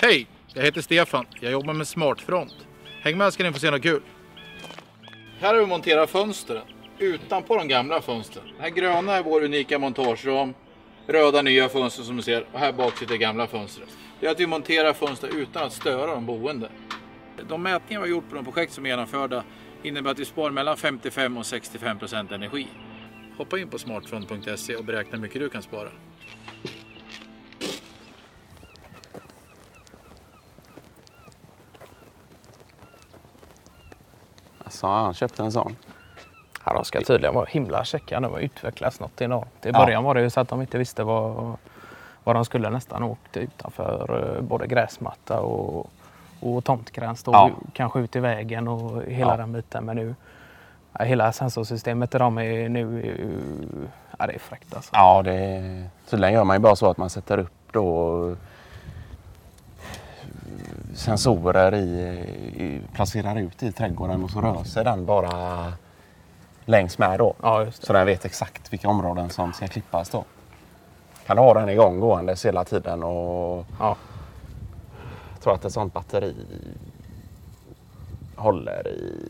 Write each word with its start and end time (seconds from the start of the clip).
Hej! 0.00 0.26
Jag 0.54 0.62
heter 0.62 0.80
Stefan. 0.80 1.26
Jag 1.40 1.52
jobbar 1.52 1.74
med 1.74 1.88
Smartfront. 1.88 2.54
Häng 3.02 3.18
med 3.18 3.32
ska 3.32 3.44
ni 3.44 3.52
få 3.52 3.58
se 3.58 3.70
något 3.70 3.82
kul. 3.82 4.02
Här 5.40 5.54
har 5.54 5.60
vi 5.60 5.66
monterat 5.66 6.10
fönstren 6.10 6.62
utanpå 6.98 7.56
de 7.56 7.68
gamla 7.68 8.00
fönstren. 8.00 8.44
Det 8.56 8.62
här 8.62 8.70
gröna 8.70 9.12
är 9.12 9.22
vår 9.22 9.44
unika 9.44 9.78
montageram. 9.78 10.54
Röda 11.06 11.42
nya 11.42 11.68
fönster 11.68 12.02
som 12.02 12.16
du 12.16 12.22
ser 12.22 12.46
och 12.52 12.58
här 12.58 12.72
bak 12.72 12.96
sitter 12.96 13.16
gamla 13.16 13.46
fönstret. 13.46 13.88
Det 14.20 14.26
är 14.26 14.30
att 14.30 14.40
vi 14.40 14.46
monterar 14.46 14.92
fönster 14.92 15.28
utan 15.36 15.66
att 15.66 15.72
störa 15.72 16.14
de 16.14 16.26
boende. 16.26 16.68
De 17.48 17.62
mätningar 17.62 18.00
vi 18.00 18.08
har 18.08 18.16
gjort 18.16 18.28
på 18.28 18.34
de 18.34 18.44
projekt 18.44 18.72
som 18.72 18.86
är 18.86 18.90
genomförda 18.90 19.44
innebär 19.82 20.10
att 20.10 20.18
vi 20.18 20.24
sparar 20.24 20.50
mellan 20.50 20.76
55 20.76 21.36
och 21.36 21.46
65 21.46 21.98
procent 21.98 22.32
energi. 22.32 22.66
Hoppa 23.36 23.58
in 23.58 23.68
på 23.68 23.78
smartfront.se 23.78 24.76
och 24.76 24.84
beräkna 24.84 25.16
hur 25.16 25.22
mycket 25.22 25.40
du 25.40 25.48
kan 25.48 25.62
spara. 25.62 25.88
Alltså, 34.68 34.86
han 34.86 35.14
köpte 35.14 35.42
en 35.42 35.52
sån. 35.52 35.76
Ja, 36.64 36.72
de 36.72 36.84
ska 36.84 37.00
tydligen 37.00 37.34
vara 37.34 37.44
himla 37.44 37.84
käcka 37.84 38.20
nu 38.20 38.28
och 38.28 38.38
utvecklas 38.40 39.00
något 39.00 39.20
enormt. 39.20 39.66
I 39.66 39.68
Ja. 39.68 39.72
början 39.84 40.04
var 40.04 40.14
det 40.14 40.20
ju 40.20 40.30
så 40.30 40.40
att 40.40 40.48
de 40.48 40.60
inte 40.60 40.78
visste 40.78 41.04
vad, 41.04 41.56
vad 42.24 42.36
de 42.36 42.44
skulle 42.44 42.70
nästan 42.70 43.02
åkt 43.02 43.36
utanför 43.36 44.34
eh, 44.36 44.42
både 44.42 44.66
gräsmatta 44.66 45.40
och, 45.40 45.90
och 46.40 46.64
tomtgräns. 46.64 47.22
Då, 47.22 47.32
Ja. 47.32 47.50
Kanske 47.72 48.00
ut 48.00 48.16
i 48.16 48.20
vägen 48.20 48.68
och 48.68 49.02
hela 49.02 49.30
Ja. 49.30 49.36
den 49.36 49.52
biten. 49.52 49.84
Men 49.84 49.96
nu, 49.96 50.14
ja, 50.92 51.04
hela 51.04 51.32
sensorsystemet 51.32 52.10
där 52.10 52.18
de 52.18 52.38
är 52.38 52.68
nu, 52.68 52.80
ju- 52.80 53.88
ja, 54.18 54.26
det 54.26 54.32
är 54.34 54.38
fräckt 54.38 54.74
alltså. 54.76 54.90
Ja, 54.94 55.22
det, 55.22 55.84
tydligen 56.10 56.34
gör 56.34 56.44
man 56.44 56.56
ju 56.56 56.60
bara 56.60 56.76
så 56.76 56.90
att 56.90 56.96
man 56.96 57.10
sätter 57.10 57.38
upp 57.38 57.52
då 57.72 58.36
sensorer 60.98 61.74
i, 61.74 61.78
i, 62.56 62.80
placerar 62.94 63.36
ut 63.38 63.62
i 63.62 63.72
trädgården 63.72 64.24
och 64.24 64.30
så 64.30 64.40
rör 64.40 64.64
sig 64.64 64.84
den 64.84 65.06
bara 65.06 65.72
längs 66.64 66.98
med 66.98 67.18
då. 67.18 67.34
Ja. 67.42 67.66
Så 67.70 67.92
den 67.92 68.06
vet 68.06 68.24
exakt 68.24 68.72
vilka 68.72 68.88
områden 68.88 69.30
som 69.30 69.52
ska 69.52 69.66
klippas 69.66 70.10
då. 70.10 70.24
Kan 71.26 71.36
du 71.36 71.42
ha 71.42 71.54
den 71.54 71.68
igång 71.68 72.00
gåendes 72.00 72.46
hela 72.46 72.64
tiden 72.64 73.02
och 73.02 73.66
Ja. 73.78 73.96
jag 75.32 75.42
tror 75.42 75.54
att 75.54 75.64
ett 75.64 75.72
sånt 75.72 75.92
batteri 75.94 76.34
håller 78.36 78.88
i 78.88 79.28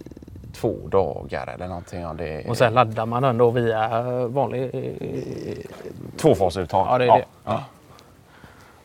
två 0.53 0.75
dagar 0.88 1.47
eller 1.47 1.69
någonting. 1.69 2.00
Ja, 2.00 2.14
det 2.14 2.28
är 2.28 2.50
Och 2.50 2.56
sen 2.56 2.75
laddar 2.75 3.06
man 3.06 3.22
den 3.22 3.38
då 3.38 3.50
via 3.50 4.05
vanlig... 4.28 4.70
tvåfasuttag. 6.16 6.86
Ja, 6.91 6.98
det 6.98 7.05
är 7.05 7.08
ja. 7.08 7.16
det. 7.44 7.77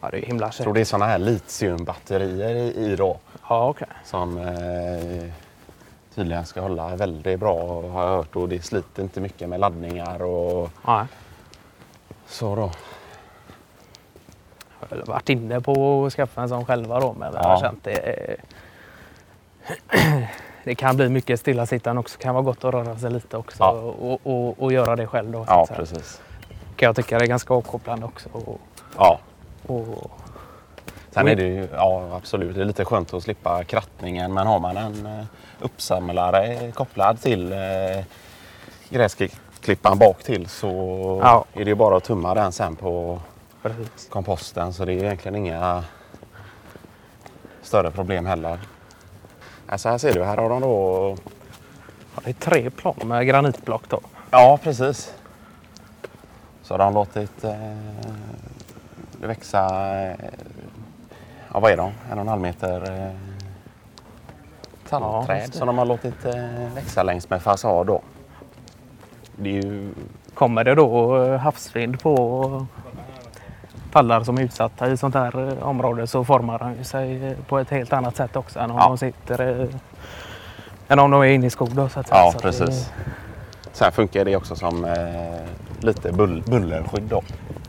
Ja. 0.04 0.10
Det 0.12 0.18
är 0.18 0.26
himla 0.26 0.46
Jag 0.48 0.54
tror 0.54 0.66
käckt. 0.66 0.74
det 0.76 0.82
är 0.82 0.86
sådana 0.86 1.06
här 1.06 1.18
litiumbatterier 1.18 2.56
i, 2.56 2.96
då. 2.96 3.18
Ja, 3.50 3.68
okej. 3.70 3.88
Som 4.06 4.38
eh, 4.38 5.32
tydligen 6.16 6.46
ska 6.46 6.62
hålla 6.62 6.96
väldigt 6.96 7.40
bra 7.40 7.82
har 7.92 8.04
jag 8.04 8.18
hört. 8.18 8.36
Och 8.36 8.50
det 8.50 8.62
sliter 8.66 9.04
inte 9.04 9.22
mycket 9.22 9.50
med 9.50 9.60
laddningar 9.60 10.22
och 10.24 10.70
Nej. 10.88 11.06
så 12.28 12.56
då. 12.56 12.72
Jag 14.90 14.98
har 14.98 15.06
varit 15.06 15.30
inne 15.30 15.62
på 15.62 16.06
att 16.06 16.14
skaffa 16.14 16.42
en 16.42 16.50
sån 16.50 16.66
själva 16.66 17.00
då. 17.00 17.14
Men 17.20 17.34
jag 17.34 17.44
Ja. 17.44 17.48
har 17.48 17.60
känt 17.60 17.84
det... 17.84 18.38
Det 20.66 20.76
kan 20.76 20.96
bli 20.98 21.10
mycket 21.10 21.40
stillasittande 21.40 22.00
också. 22.00 22.20
kan 22.20 22.36
vara 22.36 22.44
gott 22.44 22.64
att 22.64 22.74
röra 22.74 22.98
sig 22.98 23.12
lite 23.12 23.38
också 23.38 23.58
Ja. 23.60 23.72
och, 23.72 24.20
och, 24.24 24.64
och 24.64 24.74
göra 24.74 24.96
det 24.96 25.08
själv. 25.08 25.32
Då, 25.32 25.46
Ja, 25.48 25.68
precis. 25.76 26.22
Kan 26.76 26.86
jag 26.88 26.96
tycka 26.96 27.18
det 27.20 27.26
är 27.26 27.28
ganska 27.28 27.54
avkopplande 27.54 28.06
också. 28.06 28.30
Ja. 28.98 29.20
Och, 29.68 30.12
Sen 31.12 31.28
är 31.28 31.36
det 31.36 31.44
ju, 31.44 31.68
ja 31.74 32.10
absolut, 32.16 32.56
det 32.56 32.62
är 32.62 32.66
lite 32.66 32.86
skönt 32.86 33.14
att 33.14 33.24
slippa 33.24 33.64
krattningen. 33.64 34.34
Men 34.34 34.48
har 34.48 34.60
man 34.60 34.78
en 34.78 35.06
eh, 35.06 35.26
uppsamlare 35.60 36.72
kopplad 36.72 37.22
till 37.22 37.52
eh, 37.52 38.06
gräsklipparen 38.90 39.98
bak 39.98 40.24
till 40.24 40.48
så 40.48 40.70
Ja. 41.24 41.46
är 41.54 41.66
det 41.66 41.70
ju 41.72 41.76
bara 41.76 41.98
att 41.98 42.04
tumma 42.04 42.34
den 42.34 42.52
sen 42.52 42.76
på 42.76 43.20
precis. 43.62 44.08
komposten. 44.10 44.74
Så 44.74 44.86
det 44.86 44.94
är 44.94 45.04
egentligen 45.04 45.36
inga 45.36 45.84
större 47.62 47.92
problem 47.92 48.26
heller. 48.26 48.60
Alltså 49.68 49.90
här 49.90 49.98
ser 49.98 50.14
du, 50.14 50.24
här 50.24 50.38
har 50.38 50.50
de 50.50 50.62
då... 50.62 51.16
Ja, 52.16 52.22
det 52.24 52.30
är 52.30 52.34
tre 52.34 52.70
plan 52.70 52.96
med 53.04 53.28
granitblock 53.28 53.84
då. 53.90 54.00
Ja, 54.32 54.60
precis. 54.64 55.14
Så 56.64 56.74
har 56.74 56.80
de 56.80 56.94
låtit 56.94 57.44
eh, 57.44 57.78
växa... 59.28 59.68
Eh, 60.02 60.16
ja, 61.54 61.60
vad 61.60 61.72
är 61.72 61.78
de? 61.78 61.92
En 62.12 62.18
och 62.18 62.22
en 62.22 62.28
halv 62.28 62.42
meter 62.42 62.92
eh, 62.92 63.12
Ja, 64.90 65.00
tallträd 65.00 65.50
det. 65.52 65.58
som 65.58 65.68
de 65.68 65.78
har 65.78 65.86
låtit 65.86 66.26
eh, 66.26 66.34
växa 66.76 67.04
längs 67.04 67.30
med 67.30 67.42
fasad 67.42 67.88
då. 67.88 68.02
Det 69.36 69.50
ju... 69.50 69.94
Kommer 70.34 70.64
det 70.64 70.76
då 70.76 71.18
havsvind 71.38 72.00
på 72.04 72.66
pallar 73.92 74.24
som 74.24 74.38
är 74.38 74.42
utsatta 74.42 74.88
i 74.92 74.98
sånt 74.98 75.16
här 75.16 75.64
område 75.64 76.08
så 76.08 76.24
formar 76.26 76.60
de 76.78 76.84
sig 76.84 77.36
på 77.48 77.60
ett 77.60 77.70
helt 77.70 77.94
annat 77.94 78.16
sätt 78.16 78.36
också 78.36 78.60
än 78.60 78.72
om 78.72 78.78
Ja. 78.78 78.88
de 78.88 78.98
sitter 78.98 79.70
än 80.88 81.00
om 81.00 81.12
de 81.12 81.22
är 81.22 81.26
inne 81.26 81.46
i 81.48 81.50
skog. 81.50 81.70
Då, 81.76 81.90
så 81.90 82.00
att. 82.00 82.08
Ja, 82.10 82.30
Så 82.32 82.38
att 82.38 82.44
det- 82.44 82.50
precis. 82.66 82.92
Sen 83.72 83.92
funkar 83.92 84.26
det 84.26 84.36
också 84.36 84.56
som 84.56 84.86
eh, 84.86 85.42
lite 85.80 86.12
bull, 86.12 86.44
bullerskydd 86.48 87.04
då. 87.04 87.22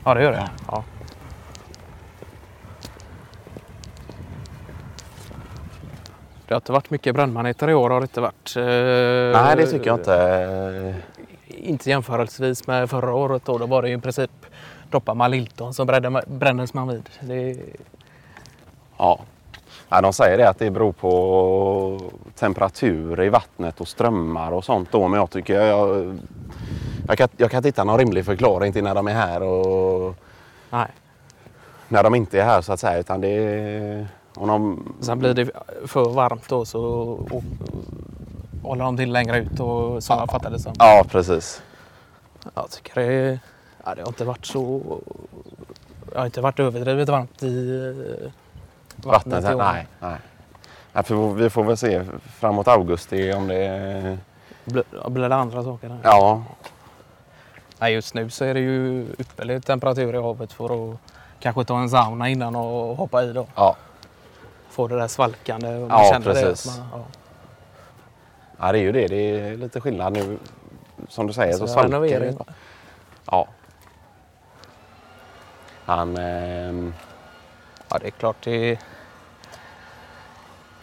Ja, 0.05 0.15
det 0.15 0.23
gör 0.23 0.33
det. 0.33 0.49
Ja. 0.71 0.85
Det 6.55 6.57
har 6.57 6.61
inte 6.61 6.73
varit 6.73 6.91
mycket 6.91 7.15
brännmaneter 7.15 7.71
i 7.71 7.75
år. 7.75 7.91
Har 7.91 8.01
det 8.01 8.05
inte 8.05 8.21
varit. 8.21 8.57
eh, 8.57 9.43
Nej, 9.43 9.57
det 9.57 9.67
tycker 9.67 9.87
jag 9.87 9.99
inte. 9.99 10.95
Inte 11.47 11.91
jämförelsevis 11.91 12.67
med 12.67 12.91
förra 12.91 13.15
året. 13.15 13.43
Då, 13.45 13.59
då 13.59 13.67
var 13.67 13.83
det 13.83 13.89
ju 13.89 13.95
i 13.97 14.01
princip 14.01 14.31
droppar 14.91 15.15
man 15.15 15.31
Lilton 15.31 15.73
brände- 15.87 16.25
brändes 16.27 16.75
man 16.75 16.89
vid. 16.89 17.11
Det, 17.21 17.57
Ja. 18.99 19.21
Ja, 19.89 20.01
de 20.01 20.13
säger 20.13 20.39
det 20.39 20.49
att 20.49 20.59
det 20.59 20.71
beror 20.71 20.93
på 20.93 22.01
temperatur 22.35 23.23
i 23.23 23.29
vattnet 23.29 23.81
och 23.81 23.89
strömmar 23.89 24.53
och 24.53 24.65
sånt 24.65 24.89
då. 24.93 25.09
Men 25.09 25.21
jag 25.21 25.31
tycker 25.31 25.61
jag, 25.63 26.19
jag, 27.09 27.19
kan, 27.19 27.29
jag 27.37 27.51
kan 27.51 27.59
inte 27.59 27.69
hitta 27.69 27.85
någon 27.85 27.99
rimlig 27.99 28.25
förklaring 28.25 28.73
till 28.73 28.85
när 28.85 28.95
de 28.95 29.09
är 29.09 29.13
här 29.15 29.43
och 29.43 30.15
nej. 30.71 30.87
när 31.89 32.03
de 32.03 32.15
inte 32.15 32.41
är 32.41 32.45
här 32.45 32.61
så 32.61 32.73
att 32.73 32.81
säga. 32.81 32.99
Utan 32.99 33.21
det 33.21 33.29
är, 33.29 34.07
om 34.37 34.49
de, 34.49 34.95
Sen 35.01 35.19
blir 35.19 35.35
det 35.35 35.51
för 35.87 36.09
varmt 36.09 36.49
då 36.49 36.65
så 36.65 36.83
och, 37.31 37.43
håller 38.63 38.85
de 38.85 38.97
till 38.97 39.13
längre 39.13 39.39
ut 39.39 39.61
och 39.61 40.03
som 40.03 40.19
jag 40.19 40.31
fattade 40.31 40.57
det 40.57 40.63
som. 40.63 40.73
Ja, 40.79 41.05
precis. 41.09 41.63
Jag 42.55 42.71
tycker 42.71 43.01
det, 43.01 43.39
ja, 43.85 43.95
det 43.95 44.03
har 44.03 44.09
inte 44.09 44.25
varit 44.25 44.47
så... 44.47 44.81
Det 46.13 46.19
har 46.19 46.27
inte 46.27 46.41
varit 46.41 46.61
överdrivet 46.61 47.09
varmt 47.09 47.43
i 47.43 47.77
eh, 47.77 48.31
vattnet. 48.97 49.45
Vattnet, 49.45 49.59
nej, 49.59 49.87
nej. 50.01 50.17
Ja, 50.93 51.03
för 51.03 51.35
vi 51.35 51.51
får 51.51 51.65
väl 51.65 51.77
se 51.77 52.05
framåt 52.39 52.69
augusti 52.69 53.33
om 53.33 53.47
det 53.47 53.57
är... 53.57 54.19
Blir, 54.65 55.29
det 55.29 55.35
andra 55.35 55.65
saker? 55.65 55.89
Där? 55.89 55.99
Ja, 56.03 56.43
Nej, 57.79 57.95
just 57.95 58.15
nu 58.15 58.31
så 58.31 58.45
är 58.45 58.55
det 58.55 58.61
ju 58.61 59.07
ypperlig 59.19 59.65
temperatur 59.65 60.15
i 60.15 60.23
havet 60.23 60.53
för 60.53 60.93
att 60.93 60.99
kanske 61.41 61.65
ta 61.65 61.79
en 61.79 61.91
sauna 61.91 62.29
innan 62.29 62.57
och 62.57 62.97
hoppa 62.97 63.23
i 63.25 63.33
då. 63.33 63.47
ja. 63.55 63.77
Få 64.75 64.89
det 64.89 64.97
där 64.97 65.09
svalkande. 65.09 65.69
Och 65.75 65.91
Ja, 65.91 66.11
känner 66.13 66.27
precis. 66.35 66.75
Det, 66.77 66.81
man, 66.81 66.89
ja. 66.93 67.05
ja, 68.67 68.73
det 68.73 68.79
är 68.79 68.83
ju 68.83 68.93
det. 68.93 69.07
Det 69.09 69.17
är 69.41 69.57
lite 69.57 69.81
skillnad 69.81 70.13
nu. 70.13 70.39
Som 71.09 71.27
du 71.27 71.33
säger 71.33 71.53
så, 71.53 71.59
Så 71.67 71.73
svalkar 71.73 72.01
det. 72.21 72.35
Ja. 73.31 73.47
Han... 75.85 76.17
ehm, 76.17 76.95
Ja, 77.89 77.99
det 77.99 78.07
är 78.07 78.11
klart. 78.11 78.37
Det 78.45 78.79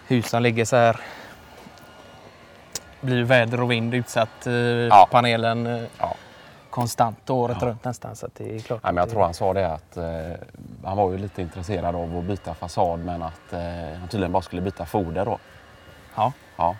husen 0.08 0.44
ligger 0.44 0.66
så 0.66 0.76
här. 0.76 1.00
Blir 3.02 3.24
väder 3.24 3.62
och 3.62 3.72
vind 3.72 3.94
utsatt. 3.94 4.48
eh, 4.48 5.06
Panelen 5.12 5.68
eh, 5.68 5.84
Ja. 6.00 6.16
konstant 6.70 7.30
året 7.30 7.58
Ja. 7.62 7.68
runt 7.68 7.84
nästan. 7.84 8.16
Så 8.16 8.28
det 8.38 8.56
är 8.56 8.60
klart. 8.60 8.84
Nej, 8.84 8.94
men 8.94 9.02
jag 9.02 9.10
tror 9.10 9.24
han 9.24 9.34
sa 9.34 9.54
det 9.54 9.68
att 9.74 9.98
eh, 9.98 10.32
han 10.83 10.98
var 10.98 11.12
ju 11.12 11.18
lite 11.18 11.42
intresserad 11.42 11.95
av 11.95 12.18
att 12.18 12.24
byta 12.24 12.54
fasad 12.54 13.00
men 13.00 13.22
att 13.22 13.54
eh, 13.54 14.00
han 14.00 14.07
tydligen 14.07 14.31
bara 14.31 14.42
skulle 14.42 14.62
byta 14.62 14.86
foder 14.86 15.25
då. 15.25 15.39
Ja. 16.16 16.33
ja. 16.57 16.75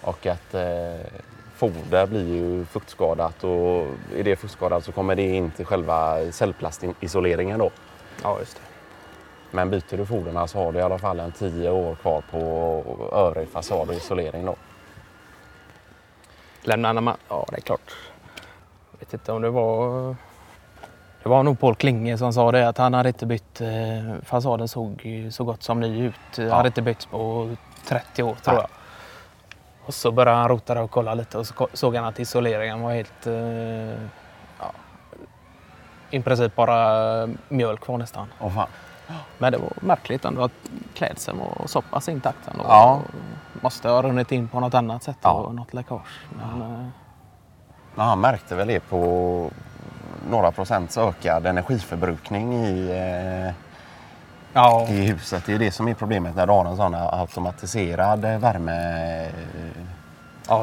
Och 0.00 0.26
att 0.26 0.54
eh, 0.54 1.06
foder 1.54 2.06
blir 2.06 2.28
ju 2.28 2.64
fuktskadat 2.64 3.44
och 3.44 3.86
är 4.16 4.24
det 4.24 4.36
fuktskadat 4.36 4.84
så 4.84 4.92
kommer 4.92 5.16
det 5.16 5.36
in 5.36 5.50
till 5.50 5.66
själva 5.66 6.18
cellplastisoleringen 6.32 7.58
då. 7.58 7.70
Ja, 8.22 8.38
just 8.38 8.56
det. 8.56 8.62
Men 9.50 9.70
byter 9.70 9.96
du 9.96 10.06
foderna 10.06 10.46
så 10.46 10.58
har 10.58 10.72
du 10.72 10.78
i 10.78 10.82
alla 10.82 10.98
fall 10.98 11.20
en 11.20 11.32
tio 11.32 11.70
år 11.70 11.94
kvar 11.94 12.22
på 12.30 13.10
övrig 13.12 13.48
fasad 13.48 13.88
och 13.88 13.94
isolering 13.94 14.46
då. 14.46 14.56
Lämnar 16.62 16.92
man... 16.92 17.16
Ja, 17.28 17.46
det 17.50 17.56
är 17.56 17.60
klart. 17.60 17.96
Jag 18.92 18.98
vet 18.98 19.12
inte 19.14 19.32
om 19.32 19.42
det 19.42 19.50
var 19.50 20.16
Det 21.22 21.28
var 21.28 21.42
nog 21.42 21.60
Paul 21.60 21.74
Klinge 21.74 22.18
som 22.18 22.32
sa 22.32 22.52
det 22.52 22.68
att 22.68 22.78
han 22.78 22.94
hade 22.94 23.08
inte 23.08 23.26
bytt, 23.26 23.60
eh, 23.60 23.68
fasaden 24.22 24.68
såg 24.68 25.08
så 25.30 25.44
gott 25.44 25.62
som 25.62 25.80
ny 25.80 26.02
ut. 26.04 26.14
Ja. 26.38 26.54
hade 26.54 26.66
inte 26.66 26.82
bytt 26.82 27.10
på 27.10 27.50
30 27.88 28.22
år 28.22 28.34
tror 28.34 28.54
Nej. 28.54 28.62
jag. 28.62 28.70
Och 29.86 29.94
så 29.94 30.12
började 30.12 30.36
han 30.38 30.48
rota 30.48 30.74
där 30.74 30.82
och 30.82 30.90
kolla 30.90 31.14
lite 31.14 31.38
och 31.38 31.46
så 31.46 31.68
såg 31.72 31.96
han 31.96 32.04
att 32.04 32.18
isoleringen 32.20 32.80
var 32.82 32.92
helt... 32.92 33.26
Eh, 33.26 34.02
ja, 34.58 34.72
I 36.10 36.20
princip 36.22 36.54
bara 36.56 37.28
mjölk 37.48 37.80
kvar 37.80 37.98
nästan. 37.98 38.26
Åh 38.40 38.50
fan. 38.54 38.68
Men 39.38 39.52
det 39.52 39.58
var 39.58 39.72
märkligt 39.80 40.24
ändå 40.24 40.42
att 40.44 40.52
klädseln 40.94 41.38
var 41.38 41.66
så 41.66 41.82
pass 41.82 42.08
intakt 42.08 42.48
ändå. 42.48 42.64
Ja. 42.68 43.00
Måste 43.60 43.88
ha 43.88 44.02
runnit 44.02 44.32
in 44.32 44.48
på 44.48 44.60
något 44.60 44.74
annat 44.74 45.02
sätt 45.02 45.16
Ja. 45.22 45.30
och 45.32 45.54
något 45.54 45.74
läckage. 45.74 46.00
Men, 46.36 46.62
eh, 46.62 46.86
Men 47.94 48.06
han 48.06 48.20
märkte 48.20 48.54
väl 48.54 48.68
det 48.68 48.80
på 48.80 49.50
några 50.30 50.52
procents 50.52 50.98
ökad 50.98 51.46
energiförbrukning 51.46 52.54
i, 52.54 52.90
eh, 52.90 53.54
ja, 54.52 54.86
i 54.88 55.06
huset. 55.06 55.46
Det 55.46 55.54
är 55.54 55.58
det 55.58 55.70
som 55.70 55.88
är 55.88 55.94
problemet 55.94 56.36
när 56.36 56.46
du 56.46 56.52
har 56.52 56.64
en 56.64 56.76
sån 56.76 56.94
automatiserad 56.94 58.24
ja, 58.24 58.28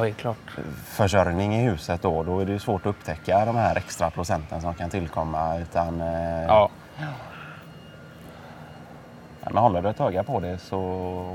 helt 0.03 0.17
klart. 0.17 0.37
värmeförsörjning 0.57 1.55
i 1.55 1.69
huset. 1.69 2.01
Då, 2.01 2.23
då 2.23 2.39
är 2.39 2.45
det 2.45 2.59
svårt 2.59 2.81
att 2.81 2.89
upptäcka 2.89 3.45
de 3.45 3.55
här 3.55 3.75
extra 3.75 4.09
procenten 4.09 4.61
som 4.61 4.73
kan 4.73 4.89
tillkomma. 4.89 5.57
Utan, 5.57 6.01
eh, 6.01 6.43
Ja. 6.47 6.69
Men 9.41 9.57
håller 9.57 9.81
du 9.81 9.89
ett 9.89 9.99
öga 9.99 10.23
på 10.23 10.39
det 10.39 10.57
så, 10.57 10.79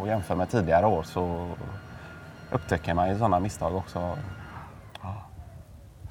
och 0.01 0.09
jämför 0.09 0.35
med 0.35 0.51
tidigare 0.51 0.87
år 0.87 1.03
så 1.03 1.49
upptäcker 2.51 2.95
man 2.95 3.09
ju 3.09 3.19
sådana 3.19 3.41
misstag 3.41 3.77
också. 3.77 4.19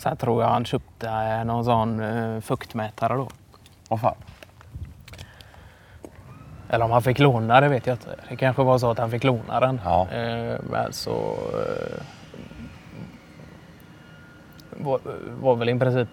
Sen 0.02 0.18
tror 0.18 0.44
jag 0.44 0.50
han 0.50 0.66
köpte 0.66 1.08
eh, 1.08 1.46
någon 1.46 1.66
sån 1.66 2.00
eh, 2.00 2.42
fuktmätare 2.42 3.14
då. 3.14 3.28
Åh 3.90 3.98
fan. 3.98 4.16
Eller 6.70 6.86
om 6.86 6.92
han 6.92 7.02
fick 7.02 7.20
låna 7.20 7.62
det 7.62 7.68
vet 7.68 7.88
jag 7.88 7.94
inte. 7.94 8.16
Det 8.30 8.36
kanske 8.36 8.64
var 8.64 8.78
så 8.78 8.92
att 8.92 8.98
han 8.98 9.12
fick 9.12 9.24
låna 9.24 9.60
den. 9.60 9.82
Ja. 9.86 10.08
Eh, 10.10 10.60
men 10.70 10.94
så 10.94 11.36
var, 14.70 15.00
var 15.42 15.56
väl 15.56 15.70
i 15.70 15.80
princip 15.80 16.10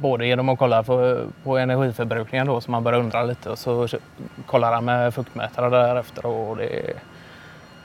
både 0.00 0.26
genom 0.26 0.48
att 0.48 0.58
kolla 0.58 0.82
på, 0.82 1.26
på 1.42 1.58
energiförbrukningen 1.58 2.46
då 2.46 2.60
som 2.60 2.72
man 2.72 2.84
började 2.84 3.04
undra 3.04 3.22
lite 3.22 3.50
och 3.50 3.58
så 3.58 3.88
kollade 4.46 4.74
han 4.74 4.84
med 4.84 5.14
fuktmätare 5.14 5.70
därefter 5.70 6.26
och 6.26 6.56
det, 6.56 6.92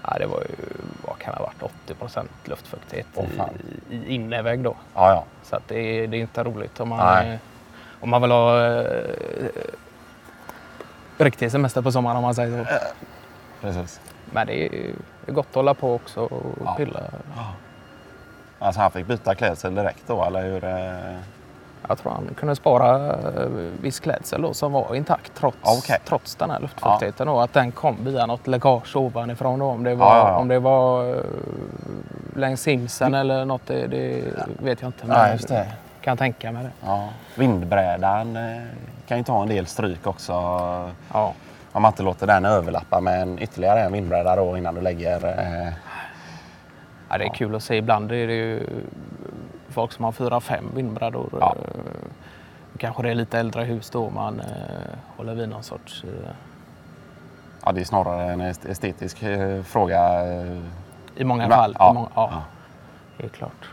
ja, 0.04 0.18
det 0.20 0.26
var 0.26 0.40
ju, 0.40 0.56
80 1.90 2.00
procent 2.00 2.32
luftfuktighet 2.46 3.08
fan. 3.38 3.50
i, 3.90 3.96
i 3.96 4.14
innervägg 4.16 4.60
då. 4.64 4.76
Ja, 4.96 5.10
ja. 5.12 5.24
Så 5.44 5.56
att 5.56 5.68
det, 5.68 5.80
är- 5.80 6.08
det 6.08 6.18
är 6.18 6.22
inte 6.22 6.44
roligt 6.44 6.80
om 6.80 6.90
man, 6.90 6.98
Nej. 7.26 7.34
eh, 7.34 7.40
om 8.00 8.10
man 8.10 8.22
vill 8.22 8.32
ha 8.32 8.66
eh, 8.66 9.04
riktig 11.18 11.52
semester 11.52 11.82
på 11.82 11.92
sommaren 11.92 12.18
om 12.18 12.24
man 12.24 12.36
säger 12.36 12.66
så. 12.66 12.72
Precis. 13.62 14.00
Men 14.32 14.48
det 14.48 14.66
är, 14.66 14.70
det 15.26 15.32
är 15.32 15.34
gott 15.34 15.48
att 15.50 15.56
hålla 15.56 15.74
på 15.74 15.94
också 15.94 16.22
och 16.22 16.58
Ja. 16.66 16.74
pilla. 16.78 17.00
Alltså 18.60 18.82
han 18.82 18.92
fick 18.92 19.06
byta 19.08 19.36
klädsel 19.36 19.76
direkt 19.76 20.04
då, 20.08 20.24
eller 20.26 20.42
hur? 20.42 20.64
Jag 21.88 21.98
tror 21.98 22.12
han 22.12 22.30
kunde 22.36 22.56
spara 22.56 23.08
eh, 23.14 23.48
viss 23.82 24.00
klädsel 24.00 24.42
då, 24.42 24.54
som 24.54 24.72
var 24.72 24.96
intakt 24.96 25.32
trots, 25.36 25.58
Okej. 25.64 25.98
trots 26.06 26.36
den 26.36 26.50
här 26.50 26.60
luftfuktigheten. 26.60 27.28
Och 27.28 27.44
att 27.44 27.54
den 27.54 27.72
kom 27.72 27.98
via 28.04 28.26
något 28.26 28.48
läckage 28.48 28.96
ovanifrån. 28.96 29.60
Då, 29.60 29.66
om, 29.66 29.84
det 29.84 29.96
var, 29.96 30.08
Ja, 30.16 30.18
ja, 30.18 30.30
ja. 30.30 30.38
om 30.38 30.48
det 30.48 30.60
var 30.60 31.10
eh, 31.16 31.24
längs 32.36 32.62
simsen 32.62 33.14
eller 33.14 33.46
något, 33.46 33.62
det, 33.68 33.88
det 33.88 34.24
vet 34.60 34.82
jag 34.82 34.88
inte. 34.90 35.08
Men 35.08 35.30
Ja, 35.32 35.38
det. 35.48 35.68
kan 36.02 36.18
tänka 36.18 36.52
mig 36.52 36.64
det. 36.64 36.72
Ja. 36.86 37.10
Vindbrädan 37.36 38.36
eh, 38.36 38.62
kan 39.08 39.18
ju 39.18 39.24
ta 39.24 39.42
en 39.42 39.48
del 39.50 39.66
stryk 39.66 40.08
också. 40.08 40.32
Ja. 41.14 41.34
Om 41.72 41.82
man 41.82 41.92
inte 41.92 42.04
låter 42.04 42.28
den 42.28 42.46
överlappa 42.46 43.00
med 43.02 43.22
en, 43.22 43.40
ytterligare 43.40 43.82
en 43.82 43.92
vindbräda 43.92 44.36
då 44.36 44.58
innan 44.58 44.76
du 44.76 44.82
lägger... 44.82 45.26
Eh, 45.40 45.74
Ja, 47.12 47.18
det 47.18 47.24
är 47.26 47.30
kul 47.34 47.56
att 47.56 47.64
se. 47.64 47.76
Ibland 47.76 48.12
är 48.12 48.28
det 48.28 48.34
ju 48.34 48.68
folk 49.70 49.92
som 49.92 50.06
har 50.06 50.12
fyra, 50.12 50.40
fem 50.40 50.72
vindbrädor. 50.76 51.30
Ja. 51.40 51.56
Eh, 51.58 51.82
Kanske 52.78 53.04
det 53.04 53.10
är 53.10 53.16
lite 53.16 53.40
äldre 53.40 53.64
hus 53.64 53.90
då 53.90 54.10
man 54.10 54.40
eh, 54.40 54.46
håller 55.18 55.36
vid 55.36 55.50
någon 55.50 55.64
sorts... 55.64 56.04
Eh, 56.04 56.30
ja, 57.66 57.72
det 57.72 57.82
är 57.82 57.86
snarare 57.86 58.32
en 58.32 58.42
est- 58.42 58.66
estetisk 58.70 59.18
fråga. 59.64 60.26
I 61.16 61.24
många 61.24 61.48
Men- 61.48 61.58
fall. 61.58 61.76
ja, 61.80 61.92
I 61.92 61.94
många, 61.94 62.10
ja, 62.16 62.30
ja. 62.32 62.42
det 63.18 63.26
är 63.26 63.30
klart. 63.30 63.70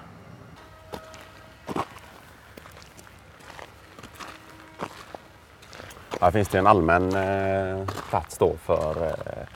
Här 6.20 6.31
finns 6.31 6.48
det 6.48 6.58
en 6.58 6.66
allmän 6.66 7.14
eh, 7.16 7.84
plats 8.10 8.38
då 8.38 8.56
för 8.64 9.06
eh, 9.06 9.46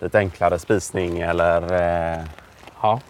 lite 0.00 0.18
enklare 0.18 0.58
spisning 0.58 1.18
eller 1.20 1.72
eh, 1.72 2.24
Ja. 2.82 3.00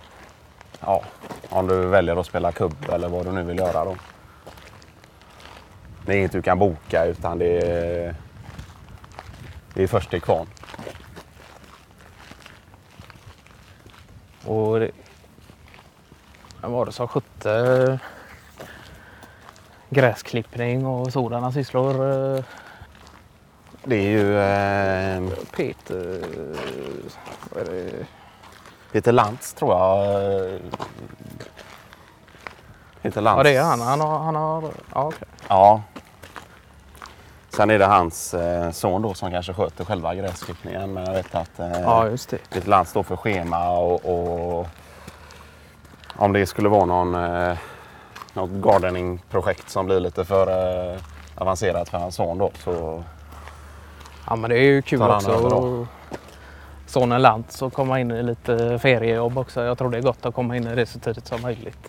Ja, 0.87 1.03
om 1.49 1.67
du 1.67 1.87
väljer 1.87 2.17
att 2.17 2.27
spela 2.27 2.53
kubb 2.53 2.77
eller 2.93 3.09
vad 3.09 3.27
du 3.27 3.33
nu 3.33 3.43
vill 3.43 3.59
göra 3.59 3.85
då. 3.85 3.97
Det 6.07 6.13
är 6.13 6.17
inget 6.19 6.33
du 6.33 6.43
kan 6.43 6.59
boka 6.59 7.05
utan 7.05 7.39
det 7.39 7.59
är, 7.69 8.15
det 9.75 9.83
är 9.83 9.87
först 9.87 10.11
till 10.11 10.21
kvarn. 10.21 10.47
Och 14.45 14.81
det, 14.81 14.91
vem 16.63 16.73
var 16.73 16.87
det 16.87 16.93
som 16.93 17.09
skötte 17.09 17.99
gräsklippning 19.91 20.87
och 20.87 21.13
sådana 21.13 21.53
sysslor? 21.53 21.95
Eh, 22.37 22.45
Det 23.85 23.97
är 23.97 24.11
ju 24.11 24.39
eh, 24.39 25.39
Peter... 25.57 26.23
Vad 27.51 27.69
är 27.69 27.73
det? 27.73 28.07
Peter 28.93 29.13
Lantz 29.13 29.55
tror 29.55 29.75
jag. 29.75 30.61
Peter 33.03 33.21
Lantz. 33.21 33.39
Ja, 33.39 33.43
det 33.43 33.57
är 33.57 33.63
han. 33.63 33.81
Han 33.81 34.01
har... 34.01 34.19
Han 34.19 34.35
har 34.35 34.63
ja, 34.95 35.05
okej. 35.05 35.29
Ja. 35.49 35.83
Sen 37.49 37.71
är 37.71 37.79
det 37.79 37.87
hans 37.87 38.35
eh, 38.35 38.71
son 38.71 39.03
då 39.03 39.15
som 39.15 39.31
kanske 39.31 39.53
sköter 39.55 39.85
själva 39.85 40.15
gräsklippningen. 40.15 40.93
Men 40.93 41.05
jag 41.07 41.13
vet 41.13 41.35
att 41.35 41.59
eh, 41.61 41.81
ja, 41.81 42.09
just 42.09 42.29
det. 42.31 42.51
Peter 42.51 42.69
Lantz 42.69 42.91
står 42.91 43.03
för 43.03 43.17
schema 43.17 43.71
och, 43.71 44.05
och 44.05 44.67
om 46.17 46.33
det 46.33 46.47
skulle 46.47 46.69
vara 46.69 46.85
någon, 46.85 47.15
eh, 47.15 47.59
något 48.33 48.51
gardening-projekt 48.51 49.71
som 49.71 49.87
blir 49.87 50.01
lite 50.01 50.25
för 50.25 50.47
eh, 50.93 51.01
avancerat 51.35 51.89
för 51.89 51.99
hans 51.99 52.15
son 52.15 52.39
då 52.39 52.51
så 52.65 53.05
Ja, 54.27 54.37
men 54.37 54.51
det 54.51 54.57
är 54.57 54.63
ju 54.63 54.83
kul 54.83 55.03
också. 55.03 55.87
Sonen 56.93 57.23
Lantz 57.23 57.63
och 57.63 57.73
komma 57.73 58.01
in 58.01 58.11
i 58.11 58.23
lite 58.23 58.79
feriejobb 58.79 59.39
också. 59.39 59.63
Jag 59.63 59.79
tror 59.79 59.91
det 59.91 59.99
är 59.99 60.03
gott 60.03 60.27
att 60.27 60.35
komma 60.35 60.57
in 60.57 60.67
i 60.67 60.75
det 60.75 60.87
så 60.87 60.99
tidigt 60.99 61.27
som 61.27 61.43
möjligt. 61.43 61.89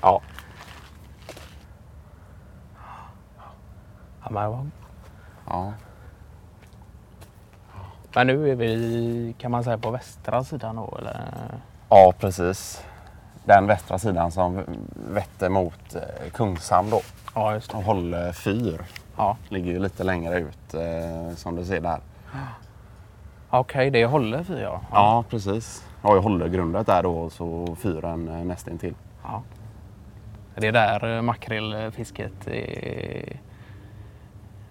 Ja. 0.00 0.20
ja, 4.24 4.30
men, 4.30 4.70
ja. 5.46 5.72
men 8.14 8.26
nu 8.26 8.50
är 8.50 8.54
vi, 8.54 9.34
kan 9.38 9.50
man 9.50 9.64
säga, 9.64 9.78
på 9.78 9.90
västra 9.90 10.44
sidan 10.44 10.76
då, 10.76 10.96
eller? 10.98 11.20
Ja, 11.88 12.12
precis. 12.18 12.84
Den 13.44 13.66
västra 13.66 13.98
sidan 13.98 14.32
som 14.32 14.62
vetter 14.94 15.48
mot 15.48 15.94
eh, 15.94 16.30
Kungshamn 16.32 16.90
då. 16.90 17.00
Ja, 17.34 17.54
just 17.54 17.70
det. 17.70 17.76
Och 17.76 17.82
Hålle 17.82 18.32
fyr 18.32 18.80
Ja. 19.16 19.36
ligger 19.48 19.72
ju 19.72 19.78
lite 19.78 20.04
längre 20.04 20.38
ut 20.38 20.74
eh, 20.74 21.36
som 21.36 21.56
du 21.56 21.64
ser 21.64 21.80
där. 21.80 22.00
Okej, 23.60 23.90
det 23.90 24.06
håller 24.06 24.42
för 24.42 24.62
ja. 24.62 24.80
Ja, 24.92 25.24
precis. 25.30 25.88
Jag 26.02 26.08
har 26.08 26.16
ju 26.16 26.22
Hållegrundet 26.22 26.86
där 26.86 27.02
då 27.02 27.18
och 27.18 27.32
så 27.32 27.76
fyren 27.76 28.28
eh, 28.28 28.44
nästintill. 28.44 28.94
Ja. 29.22 29.42
Det 30.54 30.66
är 30.66 30.72
där 30.72 31.16
eh, 31.16 31.22
makrillfisket 31.22 32.46
är... 32.46 33.40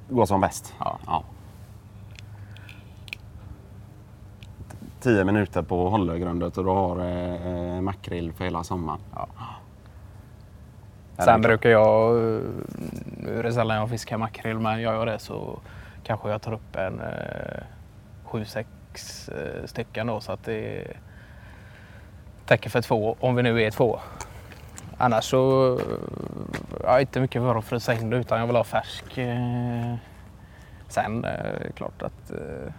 Går 0.09 0.25
som 0.25 0.41
bäst. 0.41 0.75
Ja. 0.79 0.99
Ja. 1.05 1.23
Tio 4.99 5.23
minuter 5.23 5.61
på 5.61 5.89
Hållegrundet 5.89 6.57
och 6.57 6.63
du 6.63 6.69
har 6.69 6.99
eh, 6.99 7.81
makrill 7.81 8.33
för 8.33 8.43
hela 8.43 8.63
sommaren. 8.63 8.99
Ja. 9.15 9.27
Är 11.17 11.23
Sen 11.23 11.41
brukar 11.41 11.69
jag, 11.69 12.15
eh, 12.15 12.41
nu 13.17 13.39
är 13.39 13.43
det 13.43 13.53
sällan 13.53 13.77
jag 13.77 13.89
fiskar 13.89 14.17
makrill, 14.17 14.59
men 14.59 14.81
gör 14.81 14.93
jag 14.93 15.07
det 15.07 15.19
så 15.19 15.59
kanske 16.03 16.29
jag 16.29 16.41
tar 16.41 16.53
upp 16.53 16.75
en 16.75 16.99
eh, 16.99 17.63
sju, 18.23 18.45
sex 18.45 18.69
eh, 19.29 19.65
stycken 19.65 20.07
då 20.07 20.19
så 20.19 20.31
att 20.31 20.43
det 20.43 20.87
täcker 22.45 22.69
för 22.69 22.81
två, 22.81 23.15
om 23.19 23.35
vi 23.35 23.43
nu 23.43 23.61
är 23.63 23.71
två. 23.71 23.99
Annars 24.97 25.23
så, 25.25 25.37
jag 26.83 26.95
är 26.95 26.99
inte 26.99 27.19
mycket 27.19 27.41
för 27.41 27.55
att 27.55 27.65
frysa 27.65 27.93
in 27.93 28.09
det 28.09 28.17
utan 28.17 28.39
jag 28.39 28.47
vill 28.47 28.55
ha 28.55 28.63
färsk. 28.63 29.17
eh. 29.17 29.95
Sen 30.87 31.25
eh, 31.25 31.71
klart 31.75 32.01
att 32.01 32.31
eh, 32.31 32.73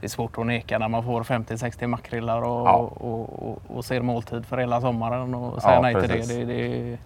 det 0.00 0.06
är 0.06 0.08
svårt 0.08 0.38
att 0.38 0.46
neka 0.46 0.78
när 0.78 0.88
man 0.88 1.04
får 1.04 1.22
50-60 1.22 1.86
makrillar 1.86 2.42
och, 2.42 2.66
Ja. 2.66 2.72
och, 2.76 3.48
och, 3.50 3.62
och 3.68 3.84
ser 3.84 4.00
måltid 4.00 4.46
för 4.46 4.56
hela 4.58 4.80
sommaren 4.80 5.34
och 5.34 5.62
säga 5.62 5.74
Ja, 5.74 5.80
nej 5.80 5.94
till 5.94 6.08
det. 6.08 6.44
det, 6.44 6.44
det 6.44 6.98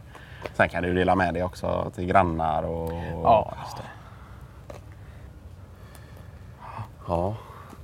Sen 0.55 0.69
kan 0.69 0.83
du 0.83 0.95
dela 0.95 1.15
med 1.15 1.35
dig 1.35 1.43
också 1.45 1.91
till 1.95 2.07
grannar 2.07 2.63
och... 2.63 2.93
Ja, 3.23 3.55
just 3.65 3.77
det. 3.77 3.83
Ja. 7.11 7.35